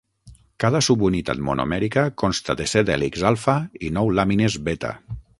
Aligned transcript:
Cada 0.61 0.79
subunitat 0.85 1.41
monomèrica 1.49 2.05
consta 2.23 2.55
de 2.61 2.67
set 2.71 2.89
hèlixs 2.95 3.25
alfa 3.33 3.55
i 3.89 3.91
nou 3.99 4.13
làmines 4.21 4.57
beta. 4.71 4.91